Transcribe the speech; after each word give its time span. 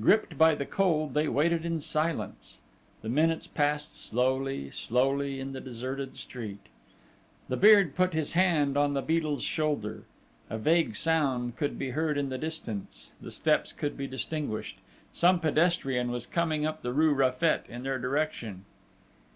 Gripped 0.00 0.36
by 0.36 0.56
the 0.56 0.66
cold 0.66 1.14
they 1.14 1.28
waited 1.28 1.64
in 1.64 1.78
silence.... 1.78 2.58
The 3.02 3.08
minutes 3.08 3.46
passed 3.46 3.94
slowly, 3.94 4.68
slowly, 4.72 5.38
in 5.38 5.52
the 5.52 5.60
deserted 5.60 6.16
street... 6.16 6.66
The 7.48 7.56
Beard 7.56 7.94
put 7.94 8.12
his 8.12 8.32
hand 8.32 8.76
on 8.76 8.94
the 8.94 9.00
Beadle's 9.00 9.44
shoulder.... 9.44 10.02
A 10.50 10.58
vague 10.58 10.96
sound 10.96 11.54
could 11.56 11.78
be 11.78 11.90
heard 11.90 12.18
in 12.18 12.30
the 12.30 12.36
distance: 12.38 13.12
the 13.20 13.30
steps 13.30 13.72
could 13.72 13.96
be 13.96 14.08
distinguished; 14.08 14.78
some 15.12 15.38
pedestrian 15.38 16.10
was 16.10 16.26
coming 16.26 16.66
up 16.66 16.82
the 16.82 16.92
rue 16.92 17.14
Raffet 17.14 17.66
in 17.68 17.84
their 17.84 18.00
direction. 18.00 18.64